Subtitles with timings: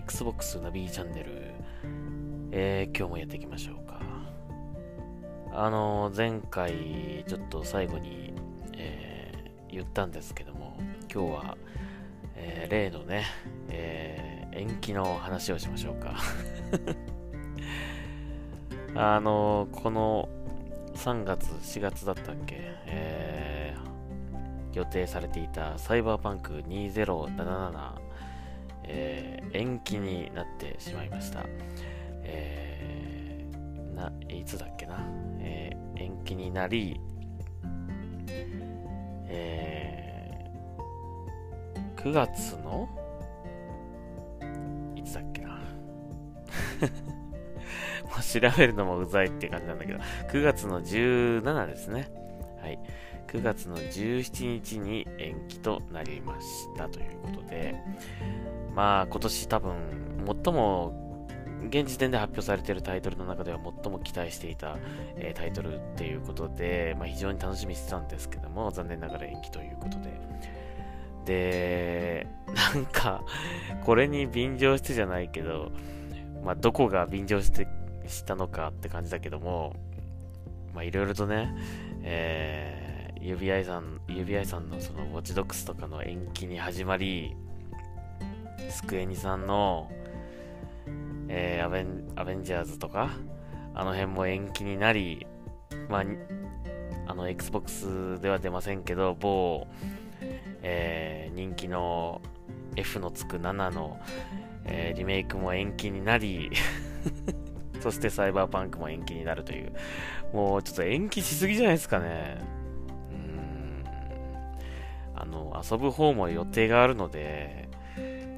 [0.00, 1.26] Xbox ナビチャンネル、
[2.52, 4.00] えー、今日もやっていきましょうか。
[5.52, 8.32] あの、前回ちょっと最後に、
[8.78, 10.78] えー、言ったんですけども、
[11.12, 11.58] 今日は、
[12.34, 13.26] えー、例のね、
[13.68, 16.14] えー、延期の話をしましょうか。
[18.96, 20.30] あの、この
[20.94, 28.09] 3月、4月だったっけ、えー、予定されていたサイバーパンク2077
[28.92, 31.44] えー、延期になってしまいました。
[32.22, 34.98] えー、な、いつだっけな、
[35.38, 37.00] えー、延期になり、
[39.28, 42.88] えー、9月の
[44.96, 45.60] いつだっけな も
[48.18, 50.00] う調べるのもうざいって感じなんだけど、
[50.32, 52.10] 9月の17ですね。
[52.60, 52.78] はい。
[53.28, 57.76] 9月の17日に延期となりましたということで、
[58.74, 59.74] まあ今年多分
[60.44, 61.00] 最も
[61.68, 64.78] 現時点で発表されているタイトルの中では最も期待していた、
[65.16, 70.10] えー、タイトルっていうことで、まあ、非常に楽しみにしてたんですけども残念ながら延期ということで。
[71.26, 72.26] で
[72.74, 73.22] なんか
[73.84, 75.70] これに便乗してじゃないけど、
[76.42, 77.68] まあ、どこが便乗して
[78.06, 79.76] したのかって感じだけども
[80.82, 81.54] いろいろとね、
[82.02, 87.36] えー、指合さん指合さんのそのウォッチドックスとかの延期に始まり
[88.68, 89.90] スクエニさんの、
[91.28, 93.10] えー、アベン、アベンジャーズとか、
[93.74, 95.26] あの辺も延期になり、
[95.88, 96.04] まあ、
[97.06, 99.66] あの、Xbox では出ませんけど、某、
[100.62, 102.20] えー、人気の
[102.76, 104.00] F のつく7の、
[104.64, 106.50] えー、リメイクも延期になり
[107.80, 109.72] そしてサイバーパンクも延期になるという、
[110.32, 112.38] もうちょっと延期しすぎじゃないですかね。
[113.10, 113.84] うん。
[115.16, 117.59] あの、遊ぶ方も予定があるので、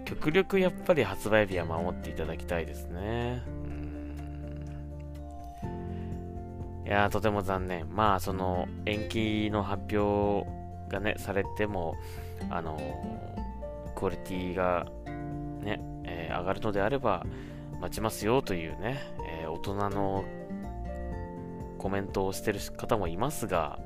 [0.05, 3.42] 極力やっぱり発売日は守っていただきたいですね。
[6.85, 7.95] いやとても残念。
[7.95, 10.48] まあ、その、延期の発表
[10.90, 11.95] がね、されても、
[12.51, 12.79] あの
[13.95, 14.86] クオリティが
[15.61, 17.24] ね、えー、上がるのであれば、
[17.80, 19.01] 待ちますよというね、
[19.42, 20.24] えー、大人の
[21.79, 23.79] コメントをしてる方もいますが、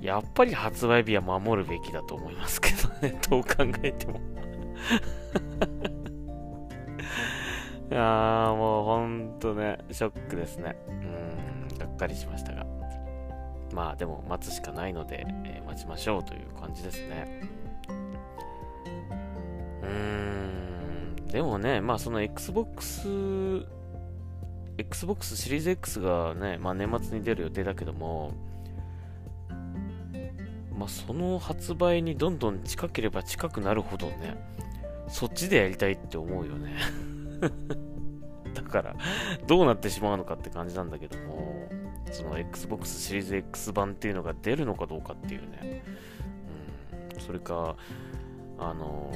[0.00, 4.20] やっぱり発売日は守るべきだと思いますけどね、どう考えても
[7.90, 10.76] いやーもうほんとね、ショックですね。
[10.88, 10.92] う
[11.74, 12.66] ん、がっかりしましたが。
[13.72, 17.42] まあでも待つしかないので、えー、待ちましょうという感じですね。
[19.82, 23.66] うーん、でもね、まあその Xbox、
[24.78, 28.32] Xbox シリーズ X がね、まあ年末に出る予定だけども、
[30.76, 34.36] まあその発売にどんどん近ければ近くなるほどね、
[35.08, 36.76] そっちでやりたいって思うよね。
[38.54, 38.96] だから、
[39.46, 41.68] どうなってしまうのかって感じなんだけども、
[42.10, 45.82] その Xbox シリーズ X 版っていうのが出るのかどうかっていうね。
[47.14, 47.76] うん、それか、
[48.58, 49.12] あの、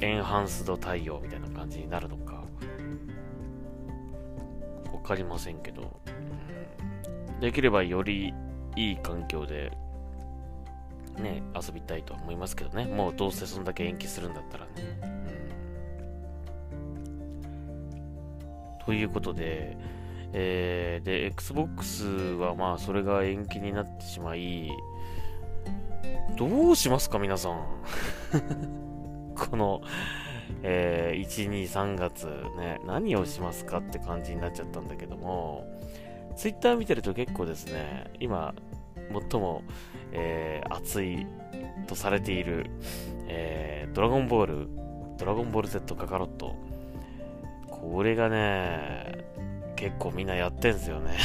[0.00, 2.44] エンハンスド対応みたいな感じになるのか、
[4.92, 6.00] わかりませんけど、
[7.34, 8.34] うん、できればより
[8.76, 9.72] いい環境で
[11.18, 12.86] ね、遊びたいと思いますけどね。
[12.86, 14.70] もうどうせそんだけ延期するんだったらね。
[18.80, 19.76] うん、ということで、
[20.32, 22.04] えー、で、Xbox
[22.38, 24.70] はまあそれが延期になってしまい、
[26.36, 27.64] どうしますか皆さん。
[29.36, 29.82] この、
[30.62, 32.26] えー、1、2、3月
[32.56, 35.66] ね、何をしますかって感じになっちゃったんだけども、
[36.36, 38.54] Twitter 見てると結構ですね、今、
[39.30, 39.62] 最も、
[40.12, 41.26] えー、熱い
[41.86, 42.70] とされている、
[43.28, 44.68] えー、ドラゴンボール、
[45.18, 46.54] ドラゴンボール Z カカロット。
[47.68, 49.24] これがね、
[49.76, 51.16] 結構みんなやってんすよね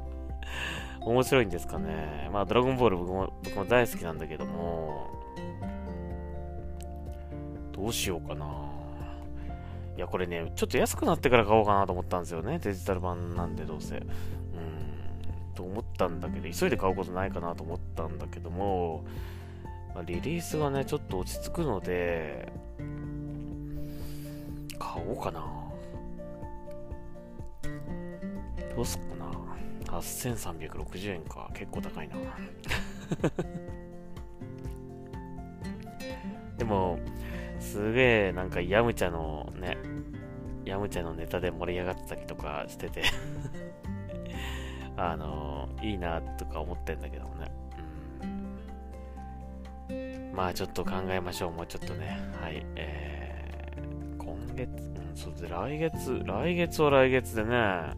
[1.00, 2.28] 面白いんですかね。
[2.32, 5.08] まあ、ドラゴンボール僕も僕も大好きなんだけども、
[7.72, 8.46] どうしようかな。
[9.96, 12.58] いや、これね、ちょっと安くなってから買おうかなと思ったんですよね。
[12.58, 14.02] デジタル版なんでどうせ。
[15.56, 19.04] と思ったんだけど、急いで買うことないかなと思ったんだけども、
[19.94, 22.52] まあ、リリースがね、ちょっと落ち着くので、
[24.78, 25.44] 買おうかな。
[28.76, 29.32] どうすっかな。
[29.98, 31.50] 8360円か。
[31.54, 32.16] 結構高いな。
[36.58, 36.98] でも、
[37.58, 39.78] すげえなんかヤムチャのね、
[40.66, 43.02] ヤムチャのネタで盛り上がってたりとかしてて
[44.96, 47.50] あのいいなとか思ってんだけどもね。
[49.90, 50.32] うん。
[50.34, 52.18] まあちょっと考えましょう、もうちょっとね。
[52.40, 52.64] はい。
[52.76, 53.06] え
[54.56, 57.92] 月、うん、そうで、来月、来月は来月でね、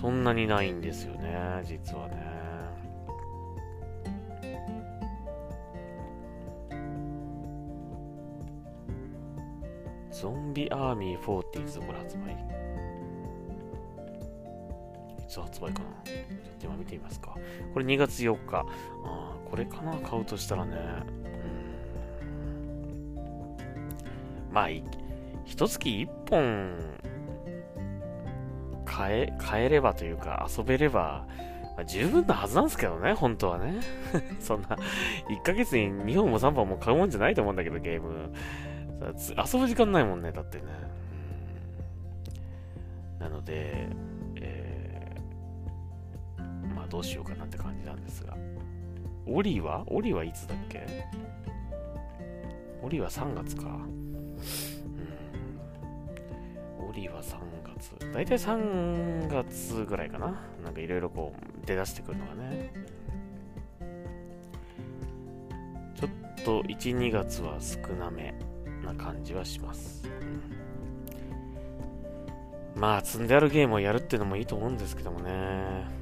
[0.00, 2.40] そんなにないんですよね、実はね。
[10.12, 12.59] ゾンビアーミー40これ発売
[15.38, 17.36] 発売かなちょっと今見てみますか。
[17.72, 18.66] これ2月4日。
[19.04, 20.76] あ、これかな買うとしたらね。
[24.50, 26.74] まあ、一月一本
[28.84, 31.26] 買え、買えればというか遊べれば、
[31.76, 33.80] まあ、十分なはずなんですけどね、本当はね。
[34.40, 34.68] そんな、
[35.28, 38.32] 1ヶ月に2本も3本も買うもんじゃないと思うんだけど、ゲーム。
[39.00, 40.64] 遊ぶ時間ないもんね、だってね。
[43.18, 43.88] なので、
[46.90, 48.36] どうしようかなって感じなんですが。
[49.26, 49.84] オリは？
[49.86, 50.86] オリはいつだっけ？
[52.82, 53.62] オリは3月か。
[53.62, 54.36] うん
[56.88, 57.36] オリは3
[57.78, 58.12] 月。
[58.12, 60.34] だいたい3月ぐらいかな。
[60.64, 62.72] なんかいろいろこう出だしてくるのがね。
[65.94, 66.10] ちょっ
[66.44, 68.34] と1、2月は少なめ
[68.84, 70.08] な感じはします。
[72.74, 75.99] まあ、積んであるゲームをやるっていうのもいいと思うんですけどもね。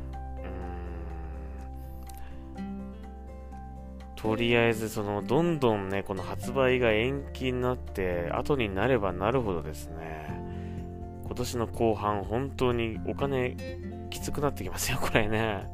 [4.18, 10.28] とりあえず、その、どんどんね、この発売が延期になって、後になればなるほどですね、
[11.24, 13.56] 今年の後半、本当にお金
[14.10, 15.70] きつくなってきますよ、 これね。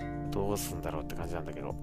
[0.00, 0.30] うん。
[0.30, 1.74] どうすんだろうって感じなんだけど。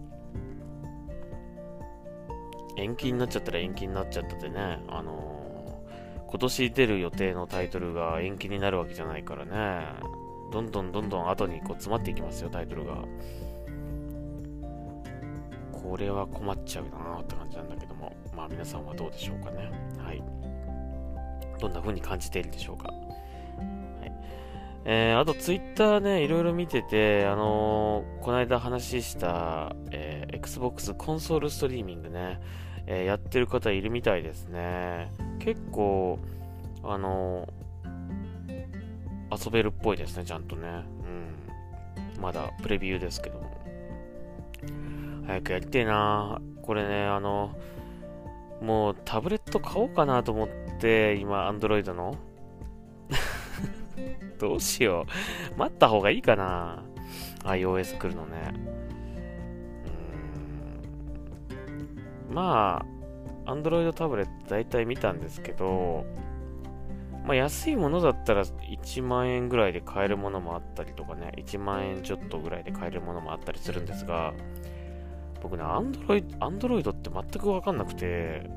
[2.77, 10.22] 延期になっちゃったら延期になっちゃったでね、あのー、今年出る予定のタイトルが延期になるわけじゃないからね。
[10.51, 13.03] どんどんどんどん後にこう詰まっていきますよ、タイトルが。
[15.71, 19.71] これは困っちゃうなって感じなんだけども、まあ皆さんはどうでしょうかね。
[19.97, 20.23] はい。
[21.59, 22.87] どんな風に感じているでしょうか。
[22.87, 22.93] は
[24.05, 24.11] い。
[24.85, 32.39] えー、あとツイッターね、いろいろ見てて、あのー、この間話した、えー、Xbox コンソールストリーミングね、
[32.85, 35.11] えー、やってる方いるみたいですね。
[35.39, 36.19] 結構、
[36.83, 37.62] あのー、
[39.31, 40.67] 遊べるっぽいですね、ちゃんとね。
[42.15, 42.21] うん。
[42.21, 43.63] まだプレビューですけども。
[45.25, 47.55] 早くやりてえなこれね、あの、
[48.61, 50.47] もうタブレット買おうかなと思っ
[50.79, 52.15] て、今、Android の。
[54.39, 55.05] どうしよ
[55.55, 55.59] う。
[55.59, 56.83] 待った方がいいかな
[57.43, 58.53] iOS 来るのね。
[62.29, 62.35] うん。
[62.35, 62.85] ま
[63.45, 66.05] あ、Android タブレット大体見たんですけど、
[67.23, 74.33] まあ、安いものだったら1万円ぐらいで買えるものもあったりとかね、1万円ちょっとぐらいで買えるものもあったりするんですが、
[75.41, 78.49] 僕ね、アンドロイド、アンドロイドって全くわかんなくて、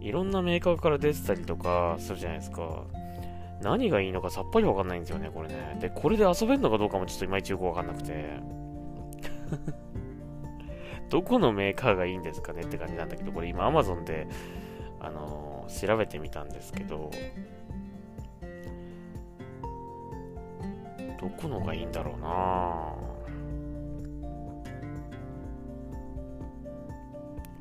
[0.00, 2.84] いろんなメーカーから出てたりとかするじゃないですか。
[3.62, 5.76] 何がいいのかさっぱりわかんないんですよね、これね。
[5.80, 8.40] で、これで遊べるのかどうかもちょっといまいちよくわかんなくて。
[11.10, 14.28] どこのメーカーがいいんですかねって感じなんだけど、これ今 Amazon で、
[15.00, 17.10] あのー、調べてみたんですけど、
[21.20, 22.96] どこのがいいんだろうな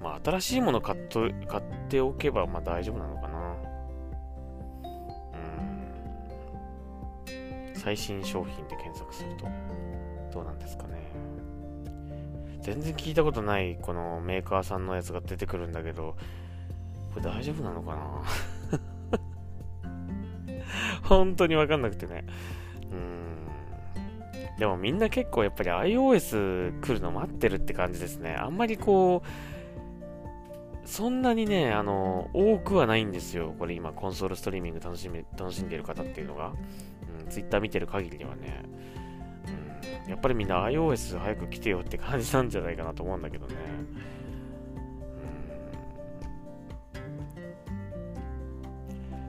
[0.02, 3.56] まあ、新しいもの買っと買っておけば、まあ大丈夫なのかな
[7.28, 7.76] うん。
[7.76, 9.46] 最新商品で検索すると、
[10.32, 11.12] どうなんですかね。
[12.62, 16.16] 全然聞いたことない、このメーカーさんのやつが出てくるんだけど、
[17.14, 18.24] これ大丈夫なのかな
[21.04, 22.24] 本当にわかんなくてね。
[22.90, 23.49] うん
[24.60, 28.36] でもみんな結構やっぱり iOS 来るの待ってるって感じですね。
[28.36, 29.28] あんまりこう、
[30.88, 33.56] そんなにね、あの、多くはないんですよ。
[33.58, 36.52] これ今、コンソールストリーミング楽しみ、楽しんでる方っていうのが。
[37.22, 38.64] うん、Twitter 見てる限りではね。
[40.04, 43.56] うん、やっぱりみんな iOS 早く来てよって感じなんじゃないかなと思うんだけどね。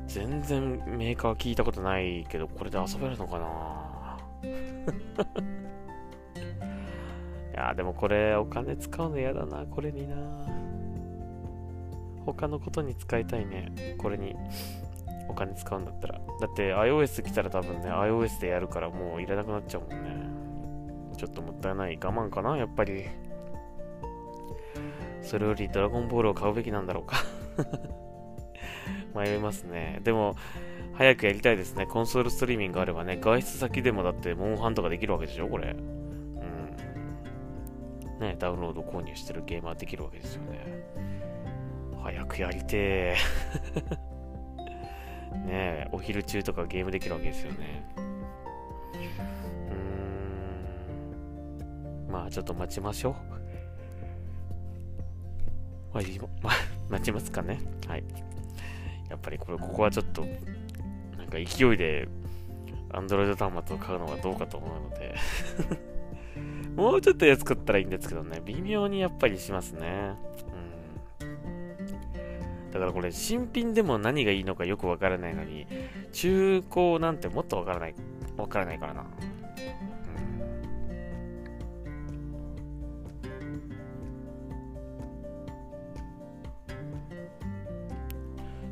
[0.03, 3.90] うん、全然メーカー聞いたことないけど、これで遊べるのかな？
[7.53, 10.17] いやでもこれお金使うの嫌だな、これにな。
[12.25, 13.97] 他のことに使いたいね。
[13.99, 14.37] これに
[15.29, 16.19] お金使うんだったら。
[16.19, 20.11] だって iOS 来たら多分ね、iOS でやるからもういらなくなっちゃうもんね。
[21.17, 23.05] ちょっともったいない我慢かな、やっぱり。
[25.23, 27.17] それよりドラゴンボールを買うべきなんだろうか
[29.15, 30.01] 迷いますね。
[30.05, 30.37] でも、
[30.95, 31.87] 早くやりたいですね。
[31.87, 35.71] コンソールストリーミングがあればね、外出先でもだってモンハンとかできるわけでしょ、これ。
[35.71, 35.77] う
[38.17, 38.21] ん。
[38.21, 40.85] ね、ダウンロード購入してるゲームはできるわけですよね。
[42.03, 47.85] 早くやりてー ねえ、お昼中とかゲームできるわけですよね。
[47.97, 52.13] うーん。
[52.13, 53.15] まあ、ちょっと待ちましょう。
[55.93, 56.01] ま
[56.51, 56.53] あ、
[56.89, 57.61] 待ちますかね。
[57.87, 58.05] はい。
[59.11, 60.23] やっぱりこれ、ここはちょっと、
[61.19, 62.09] なんか勢いで、
[62.91, 65.15] Android 端末を買うのはどうかと思うので
[66.75, 70.15] もうちょっと安かったらいいんですけどね、微妙にやっぱりしますね。
[71.21, 72.71] うん。
[72.71, 75.67] だからこれ、新品でも何がいいのかよくわからないのに、
[76.13, 77.95] 中古なんてもっとわからない、
[78.37, 79.05] わからないからな。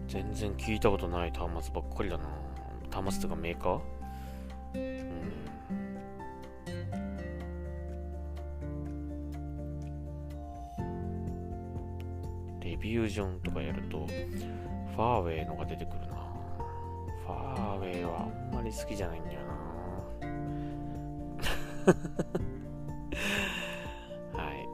[0.08, 2.24] 全然聞いたことない端末ばっかりだな。
[2.90, 3.80] 端末とかメーカー？
[12.80, 16.14] ビュージョンとかやると、ファーウェイのが出てくるな。
[17.26, 19.48] ファーウェイはあんまり好きじゃないんだよな。
[24.42, 24.68] はい。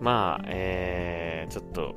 [0.00, 1.94] まあ、えー、ちょっと、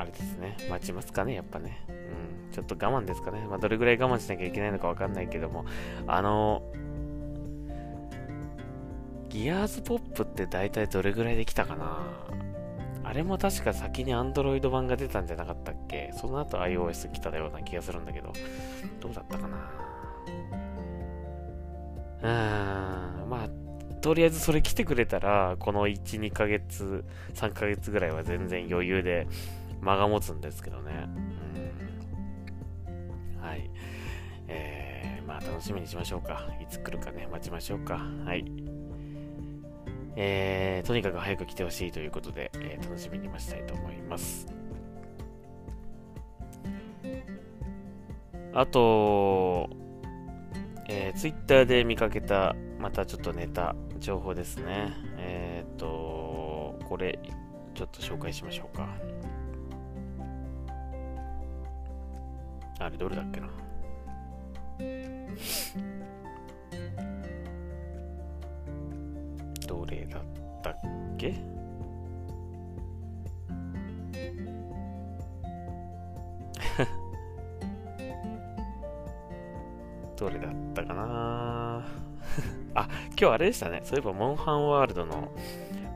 [0.00, 0.56] あれですね。
[0.70, 1.84] 待ちますかね、やっぱね。
[1.88, 3.46] うん、ちょっと我慢ですかね。
[3.46, 5.66] まあ、どれぐらい我慢しなきゃいけないのかわかんないけども、
[6.06, 6.62] あの、
[9.28, 12.02] ギアーズポップって大体どれぐらいできたかな
[13.04, 16.10] あれも確か先に Android 版が出たんじゃなかったっけ？
[16.14, 18.32] その後 iOS 来たような気がするんだけど、
[19.00, 19.70] どうだったかな？
[22.22, 23.48] うーん、まあ、
[24.00, 27.04] とりあえずそれ来てくれたら、この1、2ヶ月、
[27.34, 29.26] 3ヶ月ぐらいは全然余裕で
[29.80, 31.08] 間が持つんですけどね。
[33.36, 33.42] うん。
[33.42, 33.70] はい。
[34.48, 36.46] えー、まあ楽しみにしましょうか。
[36.60, 37.98] いつ来るかね、待ちましょうか。
[38.24, 38.44] はい。
[40.16, 44.46] えー、とにかく早く来てほしいということで、えー、楽しみに待ちたいと思います。
[48.52, 49.70] あと、
[50.88, 54.92] えー、ツイッターで見かけた、またちょっとネタ、情報ですね。
[55.18, 57.18] えっ、ー、と、これ、
[57.74, 58.88] ちょっと紹介しましょうか。
[62.80, 63.48] あれ、どれだっけな。
[69.66, 70.22] どれだっ
[70.62, 70.76] たっ
[71.18, 71.34] け？
[80.16, 81.84] どれだったかな
[82.74, 83.80] あ、今日あれでしたね。
[83.84, 85.28] そういえば、モンハンワールドの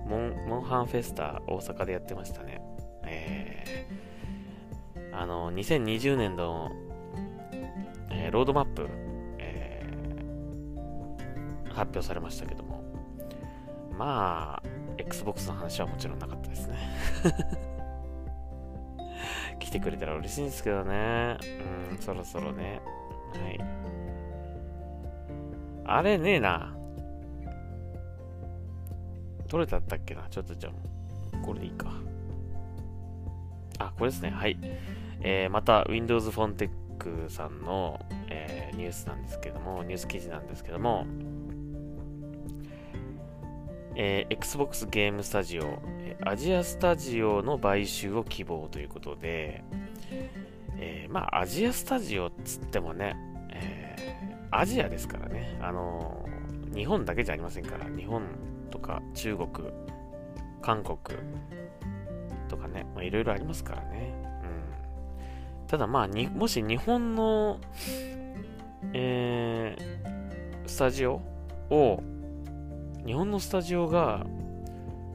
[0.07, 2.54] モンモンハンフェスタ大阪でやってましたね。
[5.17, 6.73] あの、2020年の、
[8.11, 8.89] えー、ロードマップ、
[9.39, 12.83] えー、発表されましたけども、
[13.97, 14.63] まあ、
[14.99, 16.77] Xbox の話はもちろんなかったですね。
[19.61, 21.39] 来てくれたら嬉しいんですけどね。
[21.91, 22.81] うん、そろそろね。
[23.35, 23.61] はい。
[25.87, 26.75] あれねえな。
[29.49, 30.29] どれだったっけな？
[30.29, 30.73] ちょっとじゃあ、
[31.39, 31.93] これでいいか。
[33.99, 34.31] これですね。
[34.31, 34.59] はい。
[35.21, 41.07] えー、また Windows フォンテックさんの、えー、ニュースなんですけども、ニュース記事なんですけども、
[43.97, 45.81] えー、Xbox ゲームスタジオ、
[46.25, 49.63] アジアスタジオの買収を希望ということで、
[50.77, 53.17] えー、まあ、アジアスタジオっつってもね、
[53.51, 58.23] えー、アジアですからね、あのー、日本だけじゃありませんから、日本
[58.71, 59.49] とか中国、
[60.61, 60.99] 韓国
[62.55, 64.15] とかね、まあいろいろありますからね。
[65.61, 67.59] うん、ただまあに、もし日本の、
[68.93, 71.21] えー、スタジオ
[71.71, 72.03] を
[73.05, 74.25] 日本のスタジオが、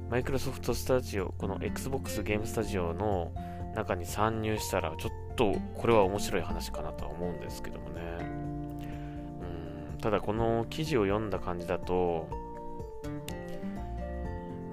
[0.10, 3.32] マイクロソフトスタジオ、この Xbox ゲームスタジオの
[3.76, 8.02] 中に参入したら、ちょっとこれは面白い話かなとは思うんですけどもね。
[8.22, 12.30] うんただこの記事を読んだ感じだと、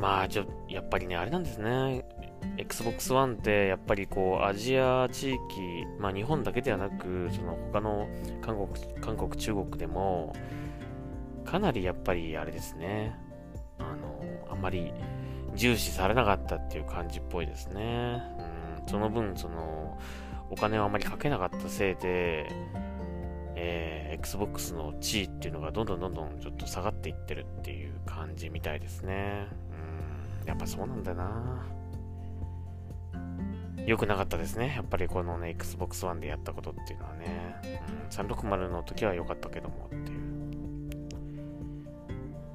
[0.01, 2.05] まあ、ちょ、やっぱりね、あれなんですね。
[2.59, 5.39] Xbox One ってやっぱりこうアジア地域、
[5.99, 8.09] まあ日本だけではなく、その他の
[8.41, 10.35] 韓国、韓国、中国でも、
[11.45, 13.19] かなりやっぱりあれですね、
[13.79, 14.93] あの、あんまり
[15.55, 18.23] 重視されなかったっていう感じっぽいですね。
[18.83, 19.99] うん、その分、その、
[20.51, 22.47] お金をあまりかけなかったせいで、
[23.57, 29.49] えー、Xbox の地位っていうのがどんどんどんどんちょっと下がっていってるっていう感じみたいですね。
[30.43, 31.67] うん、やっぱそうなんだよな。
[33.87, 34.75] 良くなかったですね。
[34.75, 37.55] やっぱりこのね、Xbox One でやったことっていうのはね。
[38.21, 40.27] うん、360の時は良かったけどもっていう。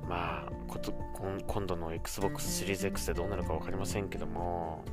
[0.08, 0.52] まあ、
[1.48, 4.84] 今度の Xbox シリーズ X でどうなるか分かりませんけども、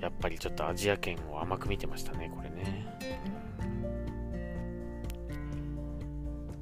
[0.00, 2.86] やっぱりちょっとアジア圏を甘く見てましたね、これね。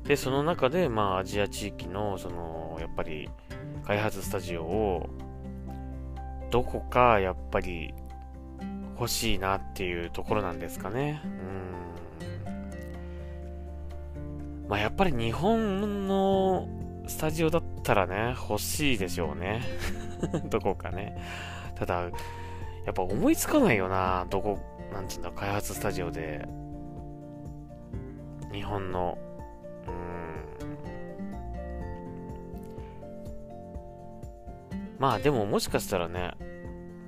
[0.05, 3.29] で、その中で、まあ、アジア地域の、その、やっぱり、
[3.85, 5.11] 開発スタジオを、
[6.53, 7.95] どこか、やっぱり、
[8.95, 11.23] 欲しいなっていうところなんですかね。
[11.25, 11.29] う
[14.67, 14.69] ん。
[14.69, 16.69] まあ、やっぱり日本の
[17.09, 19.63] スタジオだったらね、欲しいでしょうね。
[20.51, 21.17] どこかね。
[21.75, 22.11] ただ、や
[22.91, 24.59] っぱ思いつかないよな、どこ、
[24.93, 26.47] なんつうんだ、開発スタジオで、
[28.53, 29.17] 日本の、
[35.03, 36.31] まあでももしかしたらね、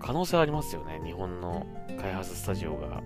[0.01, 1.01] 可能性ありますよね。
[1.05, 1.65] 日本の
[2.01, 3.05] 開発スタジオが、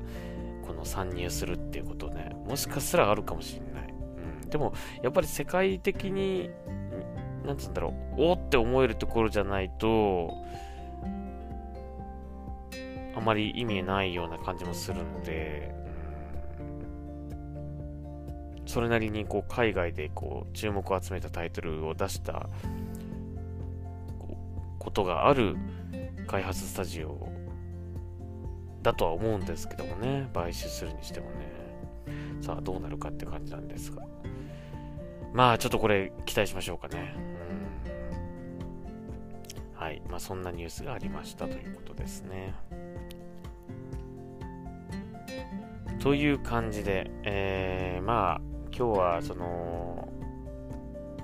[0.66, 2.34] この参入するっていうことね。
[2.46, 3.92] もしかしたらあるかもしれない。
[4.42, 4.48] うん。
[4.48, 6.48] でも、やっぱり世界的に、
[7.44, 10.32] なんつうんだろう、おって思えるところじゃないと、
[13.14, 15.74] あまり意味ないような感じもするので、
[18.60, 22.48] うん、それなりにこう海外でこう注目を集めたタイトルを出した
[24.78, 25.56] ことがある
[26.26, 27.28] 開発スタジオ
[28.82, 31.58] だとは思うんですけどもね、買収するにしてもね。
[32.40, 34.02] さあ、どうなるかって感じなんですが。
[35.32, 37.14] まあ、ちょっとこれ期待しましょうかね。
[39.76, 40.02] う、はい。
[40.08, 42.54] まあ、そんなニュースがありましたということですね。
[46.00, 48.40] という感じで、えー、まあ、
[48.76, 50.08] 今日はその、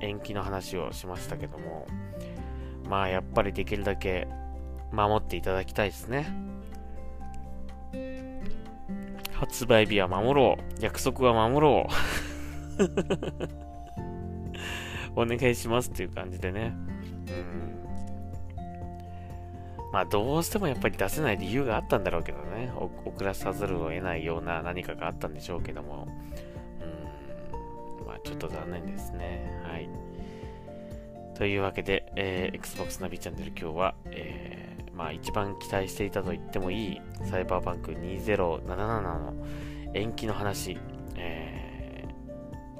[0.00, 1.86] 延期の話をしましたけども、
[2.94, 4.28] まあ、やっぱりできるだけ
[4.92, 6.32] 守っていただきたいですね。
[9.32, 10.62] 発売日は守ろう。
[10.80, 11.88] 約束は守ろ
[15.18, 15.20] う。
[15.20, 16.72] お願いしますっていう感じでね。
[17.26, 17.32] う
[19.90, 19.90] ん。
[19.92, 22.70] まあどうしてもやっぱり出せない理由があったんだろうけどね。
[23.04, 26.06] 遅らさざるを得ないような何かがあったんでしょうけども。
[28.00, 28.06] うん。
[28.06, 29.60] まあちょっと残念ですね。
[29.64, 30.13] はい。
[31.34, 38.66] というわけで、えー、Xbox ナビチャンネル今日は、えー、まあ一番期待していたと言ってもいいサイバーバンク2077
[39.00, 39.34] の
[39.94, 40.78] 延期の話、
[41.16, 42.04] え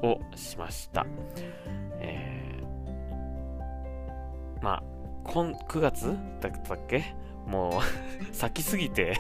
[0.02, 1.04] ー、をしました。
[2.00, 4.82] えー、まあ
[5.24, 6.16] 今、9月？
[6.40, 7.14] だったっけ？
[7.46, 7.80] も
[8.30, 9.14] う 先すぎて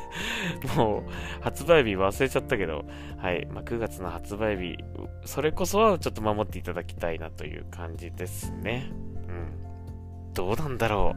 [0.76, 2.84] もう発売日忘れちゃったけど、
[3.18, 3.46] はい。
[3.46, 4.78] まあ、9月の発売日、
[5.24, 8.90] それこそはちょっと守っていただきたいなという感じですね。
[9.34, 10.32] うん。
[10.34, 11.14] どうなんだろ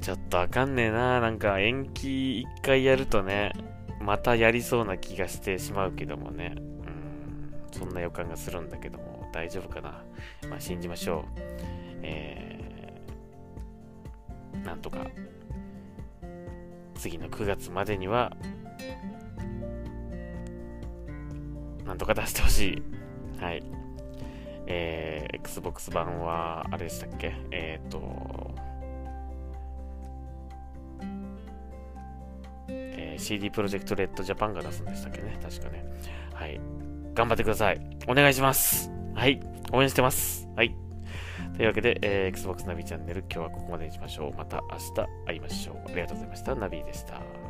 [0.00, 0.04] う。
[0.04, 1.20] ちょっとわかんねえな。
[1.20, 3.52] なんか延期一回やるとね、
[4.00, 6.54] またやりそうな気がしてしまうけどもね。
[6.56, 7.54] うん。
[7.72, 10.02] そんな予感がするんだけども、大丈夫かな。
[10.48, 11.40] まあ、信じましょう。
[12.02, 12.56] えー
[14.66, 15.06] なんとか
[16.96, 18.36] 次の9月までには
[21.84, 22.82] なんとか出してほし
[23.38, 23.40] い。
[23.40, 23.62] はい。
[24.66, 27.34] えー、Xbox 版は、あれでしたっけ？
[27.50, 28.54] えっ、ー、と、
[32.68, 35.38] えー、CD プロジェクトレッドジャパンが出すんでしたっけね？
[35.42, 35.84] 確かね。
[36.34, 36.60] はい。
[37.14, 37.80] 頑張ってください。
[38.08, 38.90] お願いします。
[39.14, 39.40] はい。
[39.72, 40.48] 応援してます。
[40.56, 40.74] はい。
[41.56, 44.34] というわけで、えー、Xbox ナビチャンネル今日はここまでにしましょう。
[44.36, 45.76] また明日会いましょう。
[45.86, 46.54] ありがとうございました。
[46.54, 47.45] ナビでした。